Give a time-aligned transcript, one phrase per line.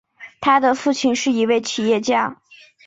[0.39, 2.41] 他的父亲是一位企业家。